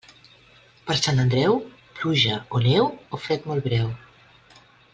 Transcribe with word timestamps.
Per 0.87 0.95
Sant 0.99 1.21
Andreu, 1.23 1.59
pluja 1.99 2.39
o 2.59 2.63
neu 2.65 2.89
o 2.89 3.21
fred 3.27 3.47
molt 3.51 3.69
breu. 3.69 3.93